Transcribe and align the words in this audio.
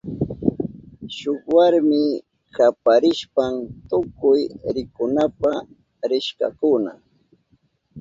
Shuk 1.15 1.41
warmi 1.55 2.01
kaparishpan 2.55 3.53
tukuy 3.89 4.41
rikunapa 4.75 5.51
rishkakuna. 6.09 6.91